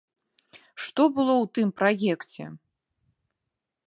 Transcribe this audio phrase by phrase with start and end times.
[0.85, 2.43] Што было ў тым праекце?